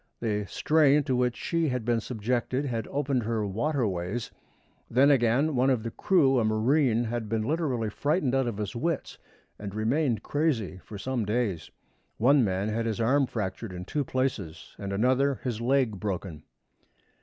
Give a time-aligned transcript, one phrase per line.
[0.19, 4.31] The strain to which she had been subjected had opened her "waterways."
[4.89, 8.75] Then, again, one of the crew, a marine, had been literally frightened out of his
[8.75, 9.19] wits,
[9.59, 11.69] and remained crazy for some days.
[12.17, 16.45] One man had his arm fractured in two places, and another his leg broken.